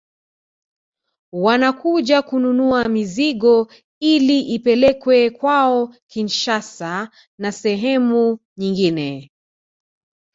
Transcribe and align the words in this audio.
Wanakuja 1.33 2.21
kununua 2.21 2.83
mizigo 2.83 3.71
ili 3.99 4.39
ipelekwe 4.39 5.29
kwao 5.29 5.87
Kinshasa 6.09 7.11
na 7.37 7.51
sehemu 7.51 8.39
nyingine 8.57 9.29